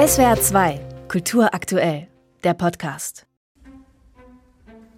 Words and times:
SWR 0.00 0.40
2, 0.40 0.80
Kultur 1.08 1.52
aktuell, 1.52 2.06
der 2.42 2.54
Podcast. 2.54 3.26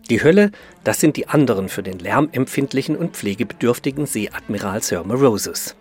Die 0.09 0.23
Hölle, 0.23 0.53
das 0.85 1.01
sind 1.01 1.17
die 1.17 1.27
anderen 1.27 1.69
für 1.69 1.83
den 1.83 1.99
lärmempfindlichen 1.99 2.97
und 2.97 3.17
pflegebedürftigen 3.17 4.07
Seeadmiral 4.07 4.81
Sir 4.81 5.03
Morosus. 5.03 5.75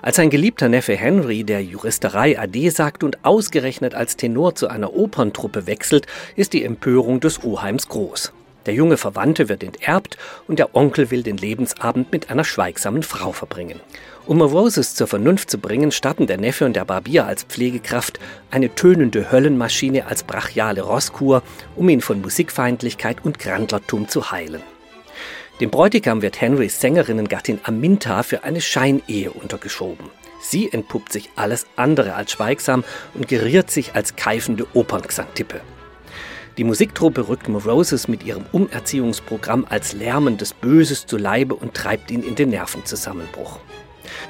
Als 0.00 0.14
sein 0.14 0.30
geliebter 0.30 0.68
Neffe 0.68 0.94
Henry 0.94 1.42
der 1.42 1.64
Juristerei 1.64 2.38
Ade 2.38 2.70
sagt 2.70 3.02
und 3.02 3.24
ausgerechnet 3.24 3.96
als 3.96 4.16
Tenor 4.16 4.54
zu 4.54 4.68
einer 4.68 4.94
Operntruppe 4.94 5.66
wechselt, 5.66 6.06
ist 6.36 6.52
die 6.52 6.62
Empörung 6.62 7.18
des 7.18 7.42
Oheims 7.42 7.88
groß. 7.88 8.32
Der 8.66 8.74
junge 8.74 8.96
Verwandte 8.96 9.48
wird 9.48 9.64
enterbt 9.64 10.16
und 10.46 10.58
der 10.58 10.74
Onkel 10.74 11.10
will 11.10 11.22
den 11.22 11.36
Lebensabend 11.36 12.12
mit 12.12 12.30
einer 12.30 12.44
schweigsamen 12.44 13.02
Frau 13.02 13.32
verbringen. 13.32 13.80
Um 14.26 14.40
Roses 14.40 14.94
zur 14.94 15.08
Vernunft 15.08 15.50
zu 15.50 15.58
bringen, 15.58 15.90
starten 15.90 16.28
der 16.28 16.38
Neffe 16.38 16.64
und 16.64 16.76
der 16.76 16.84
Barbier 16.84 17.26
als 17.26 17.42
Pflegekraft 17.42 18.20
eine 18.52 18.72
tönende 18.74 19.32
Höllenmaschine 19.32 20.06
als 20.06 20.22
brachiale 20.22 20.82
Rosskur, 20.82 21.42
um 21.74 21.88
ihn 21.88 22.00
von 22.00 22.20
Musikfeindlichkeit 22.20 23.24
und 23.24 23.40
Grandlertum 23.40 24.08
zu 24.08 24.30
heilen. 24.30 24.62
Dem 25.60 25.70
Bräutigam 25.70 26.22
wird 26.22 26.40
Henrys 26.40 26.80
Sängerinnengattin 26.80 27.60
Aminta 27.64 28.22
für 28.22 28.44
eine 28.44 28.60
Scheinehe 28.60 29.32
untergeschoben. 29.32 30.06
Sie 30.40 30.72
entpuppt 30.72 31.12
sich 31.12 31.30
alles 31.36 31.66
andere 31.76 32.14
als 32.14 32.32
schweigsam 32.32 32.84
und 33.14 33.28
geriert 33.28 33.70
sich 33.70 33.94
als 33.94 34.16
keifende 34.16 34.66
Operngesangtippe. 34.74 35.60
Die 36.58 36.64
Musiktruppe 36.64 37.28
rückt 37.28 37.48
Moroses 37.48 38.08
mit 38.08 38.24
ihrem 38.24 38.44
Umerziehungsprogramm 38.52 39.66
als 39.70 39.94
lärmendes 39.94 40.52
Böses 40.52 41.06
zu 41.06 41.16
Leibe 41.16 41.54
und 41.54 41.72
treibt 41.72 42.10
ihn 42.10 42.22
in 42.22 42.34
den 42.34 42.50
Nervenzusammenbruch. 42.50 43.58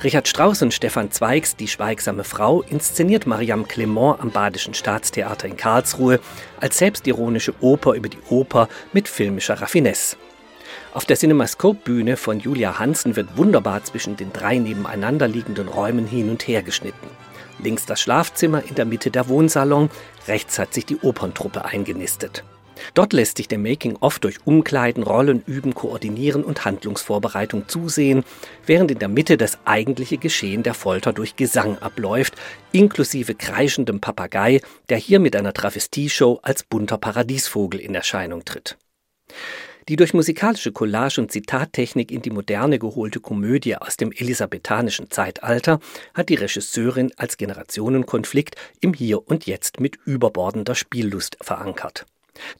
Richard 0.04 0.28
Strauss 0.28 0.62
und 0.62 0.72
Stefan 0.72 1.10
Zweigs 1.10 1.56
Die 1.56 1.66
schweigsame 1.66 2.22
Frau 2.22 2.62
inszeniert 2.62 3.26
Mariam 3.26 3.66
Clement 3.66 4.20
am 4.20 4.30
Badischen 4.30 4.74
Staatstheater 4.74 5.48
in 5.48 5.56
Karlsruhe 5.56 6.20
als 6.60 6.78
selbstironische 6.78 7.54
Oper 7.60 7.94
über 7.94 8.08
die 8.08 8.18
Oper 8.28 8.68
mit 8.92 9.08
filmischer 9.08 9.60
Raffinesse. 9.60 10.16
Auf 10.94 11.04
der 11.04 11.16
Cinemascope-Bühne 11.16 12.16
von 12.16 12.38
Julia 12.38 12.78
Hansen 12.78 13.16
wird 13.16 13.36
wunderbar 13.36 13.82
zwischen 13.82 14.16
den 14.16 14.32
drei 14.32 14.58
nebeneinander 14.58 15.26
liegenden 15.26 15.68
Räumen 15.68 16.06
hin 16.06 16.30
und 16.30 16.46
her 16.46 16.62
geschnitten. 16.62 17.08
Links 17.62 17.86
das 17.86 18.00
Schlafzimmer, 18.00 18.62
in 18.68 18.74
der 18.74 18.84
Mitte 18.84 19.10
der 19.10 19.28
Wohnsalon, 19.28 19.90
rechts 20.28 20.58
hat 20.58 20.74
sich 20.74 20.86
die 20.86 20.98
Operntruppe 20.98 21.64
eingenistet. 21.64 22.44
Dort 22.94 23.12
lässt 23.12 23.36
sich 23.36 23.48
der 23.48 23.58
Making-of 23.58 24.18
durch 24.18 24.38
Umkleiden, 24.44 25.02
Rollen 25.02 25.42
üben, 25.46 25.74
Koordinieren 25.74 26.42
und 26.42 26.64
Handlungsvorbereitung 26.64 27.68
zusehen, 27.68 28.24
während 28.66 28.90
in 28.90 28.98
der 28.98 29.08
Mitte 29.08 29.36
das 29.36 29.58
eigentliche 29.64 30.18
Geschehen 30.18 30.62
der 30.62 30.74
Folter 30.74 31.12
durch 31.12 31.36
Gesang 31.36 31.78
abläuft, 31.78 32.34
inklusive 32.72 33.34
kreischendem 33.34 34.00
Papagei, 34.00 34.60
der 34.88 34.98
hier 34.98 35.20
mit 35.20 35.36
einer 35.36 35.52
Travestieshow 35.52 36.40
als 36.42 36.64
bunter 36.64 36.98
Paradiesvogel 36.98 37.80
in 37.80 37.94
Erscheinung 37.94 38.44
tritt. 38.44 38.76
Die 39.88 39.96
durch 39.96 40.14
musikalische 40.14 40.72
Collage 40.72 41.20
und 41.20 41.32
Zitattechnik 41.32 42.10
in 42.10 42.22
die 42.22 42.30
Moderne 42.30 42.78
geholte 42.78 43.20
Komödie 43.20 43.76
aus 43.76 43.96
dem 43.96 44.12
elisabethanischen 44.12 45.10
Zeitalter 45.10 45.80
hat 46.14 46.28
die 46.28 46.36
Regisseurin 46.36 47.12
als 47.16 47.36
Generationenkonflikt 47.36 48.56
im 48.80 48.94
Hier 48.94 49.26
und 49.28 49.46
Jetzt 49.46 49.80
mit 49.80 49.98
überbordender 50.04 50.74
Spiellust 50.74 51.36
verankert. 51.40 52.06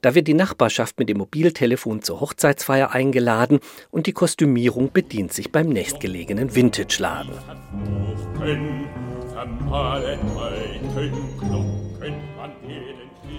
Da 0.01 0.15
wird 0.15 0.27
die 0.27 0.33
Nachbarschaft 0.33 0.99
mit 0.99 1.09
dem 1.09 1.17
Mobiltelefon 1.17 2.01
zur 2.01 2.19
Hochzeitsfeier 2.19 2.91
eingeladen 2.91 3.59
und 3.89 4.07
die 4.07 4.13
Kostümierung 4.13 4.91
bedient 4.91 5.33
sich 5.33 5.51
beim 5.51 5.69
nächstgelegenen 5.69 6.55
Vintage-Laden. 6.55 7.31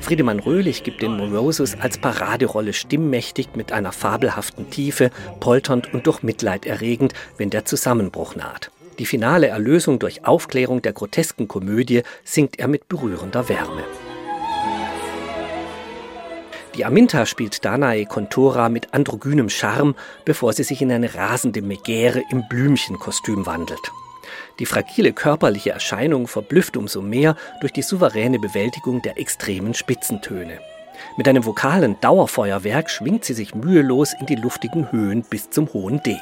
Friedemann 0.00 0.40
Röhlich 0.40 0.82
gibt 0.82 1.02
den 1.02 1.16
Morosus 1.16 1.76
als 1.80 1.98
Paraderolle 1.98 2.72
stimmmächtig 2.72 3.48
mit 3.54 3.72
einer 3.72 3.92
fabelhaften 3.92 4.68
Tiefe, 4.70 5.10
polternd 5.40 5.94
und 5.94 6.06
durch 6.06 6.22
Mitleid 6.22 6.66
erregend, 6.66 7.14
wenn 7.38 7.50
der 7.50 7.64
Zusammenbruch 7.64 8.36
naht. 8.36 8.70
Die 8.98 9.06
finale 9.06 9.48
Erlösung 9.48 9.98
durch 9.98 10.24
Aufklärung 10.24 10.82
der 10.82 10.92
grotesken 10.92 11.48
Komödie 11.48 12.02
singt 12.22 12.58
er 12.58 12.68
mit 12.68 12.88
berührender 12.88 13.48
Wärme. 13.48 13.82
Die 16.76 16.84
Aminta 16.84 17.24
spielt 17.24 17.64
Danae 17.64 18.04
Contora 18.04 18.68
mit 18.68 18.94
androgynem 18.94 19.48
Charme, 19.48 19.94
bevor 20.24 20.52
sie 20.52 20.64
sich 20.64 20.82
in 20.82 20.90
eine 20.90 21.14
rasende 21.14 21.62
Megäre 21.62 22.22
im 22.30 22.48
Blümchenkostüm 22.48 23.46
wandelt. 23.46 23.92
Die 24.58 24.66
fragile 24.66 25.12
körperliche 25.12 25.70
Erscheinung 25.70 26.28
verblüfft 26.28 26.76
umso 26.76 27.02
mehr 27.02 27.36
durch 27.60 27.72
die 27.72 27.82
souveräne 27.82 28.38
Bewältigung 28.38 29.02
der 29.02 29.18
extremen 29.18 29.74
Spitzentöne. 29.74 30.58
Mit 31.16 31.28
einem 31.28 31.44
vokalen 31.44 32.00
Dauerfeuerwerk 32.00 32.90
schwingt 32.90 33.24
sie 33.24 33.34
sich 33.34 33.54
mühelos 33.54 34.14
in 34.18 34.26
die 34.26 34.36
luftigen 34.36 34.90
Höhen 34.92 35.22
bis 35.22 35.50
zum 35.50 35.72
hohen 35.72 36.02
D. 36.02 36.16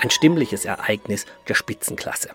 Ein 0.00 0.10
stimmliches 0.10 0.64
Ereignis 0.64 1.26
der 1.48 1.54
Spitzenklasse. 1.54 2.30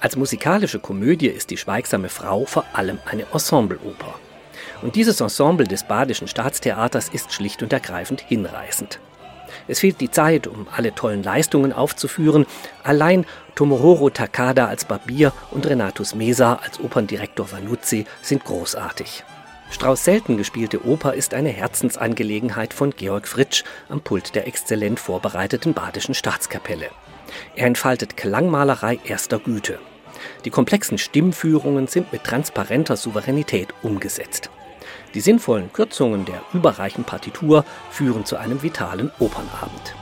Als 0.00 0.16
musikalische 0.16 0.78
Komödie 0.78 1.28
ist 1.28 1.50
die 1.50 1.56
Schweigsame 1.56 2.08
Frau 2.08 2.46
vor 2.46 2.64
allem 2.72 2.98
eine 3.04 3.26
Ensembleoper. 3.32 4.14
Und 4.82 4.96
dieses 4.96 5.20
Ensemble 5.20 5.66
des 5.66 5.84
Badischen 5.84 6.26
Staatstheaters 6.26 7.08
ist 7.10 7.32
schlicht 7.32 7.62
und 7.62 7.72
ergreifend 7.72 8.22
hinreißend. 8.22 8.98
Es 9.68 9.80
fehlt 9.80 10.00
die 10.00 10.10
Zeit, 10.10 10.46
um 10.46 10.66
alle 10.74 10.94
tollen 10.94 11.22
Leistungen 11.22 11.72
aufzuführen. 11.72 12.46
Allein 12.82 13.26
Tomohoro 13.54 14.10
Takada 14.10 14.66
als 14.66 14.84
Barbier 14.84 15.32
und 15.50 15.66
Renatus 15.66 16.14
Mesa 16.14 16.60
als 16.62 16.80
Operndirektor 16.80 17.50
Vanuzzi 17.52 18.06
sind 18.22 18.44
großartig. 18.44 19.24
Strauß 19.70 20.04
selten 20.04 20.36
gespielte 20.36 20.84
Oper 20.84 21.14
ist 21.14 21.32
eine 21.32 21.50
Herzensangelegenheit 21.50 22.74
von 22.74 22.90
Georg 22.90 23.28
Fritsch 23.28 23.62
am 23.88 24.00
Pult 24.00 24.34
der 24.34 24.46
exzellent 24.48 24.98
vorbereiteten 24.98 25.74
Badischen 25.74 26.14
Staatskapelle. 26.14 26.90
Er 27.54 27.66
entfaltet 27.66 28.16
Klangmalerei 28.16 28.98
erster 29.04 29.38
Güte. 29.38 29.78
Die 30.44 30.50
komplexen 30.50 30.98
Stimmführungen 30.98 31.86
sind 31.86 32.12
mit 32.12 32.24
transparenter 32.24 32.96
Souveränität 32.96 33.68
umgesetzt. 33.82 34.50
Die 35.14 35.20
sinnvollen 35.20 35.72
Kürzungen 35.72 36.24
der 36.24 36.42
überreichen 36.52 37.04
Partitur 37.04 37.64
führen 37.90 38.24
zu 38.24 38.36
einem 38.36 38.62
vitalen 38.62 39.10
Opernabend. 39.18 39.94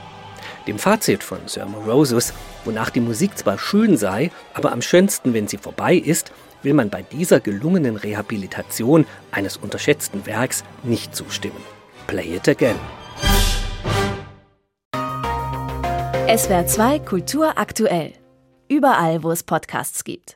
Dem 0.67 0.77
Fazit 0.77 1.23
von 1.23 1.39
Sir 1.47 1.65
Morosus, 1.65 2.33
wonach 2.65 2.89
die 2.89 2.99
Musik 2.99 3.37
zwar 3.37 3.57
schön 3.57 3.97
sei, 3.97 4.31
aber 4.53 4.71
am 4.71 4.81
schönsten, 4.81 5.33
wenn 5.33 5.47
sie 5.47 5.57
vorbei 5.57 5.95
ist, 5.95 6.31
will 6.61 6.73
man 6.73 6.89
bei 6.89 7.01
dieser 7.01 7.39
gelungenen 7.39 7.95
Rehabilitation 7.95 9.05
eines 9.31 9.57
unterschätzten 9.57 10.25
Werks 10.25 10.63
nicht 10.83 11.15
zustimmen. 11.15 11.63
Play 12.07 12.35
it 12.35 12.47
again. 12.49 12.75
SWR 16.27 16.67
2 16.67 16.99
Kultur 16.99 17.57
aktuell. 17.57 18.13
Überall, 18.67 19.23
wo 19.23 19.31
es 19.31 19.41
Podcasts 19.41 20.03
gibt. 20.03 20.27